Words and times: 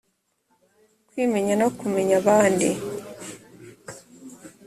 kwimenya 1.09 1.53
no 1.61 1.67
kumenya 1.77 2.15
abandi 2.21 2.69